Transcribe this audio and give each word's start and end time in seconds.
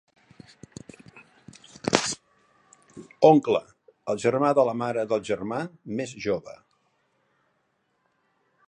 Oncle: 3.29 3.61
El 4.15 4.23
germà 4.25 4.51
de 4.61 4.67
la 4.71 4.75
mare 4.81 5.05
del 5.13 5.23
germà 5.31 5.61
més 6.01 6.19
jove. 6.27 6.59